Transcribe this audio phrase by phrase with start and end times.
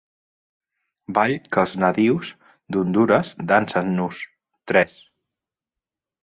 [1.17, 2.31] Ball que els natius
[2.77, 4.23] d'Hondures dansen nus;
[4.73, 4.97] tres.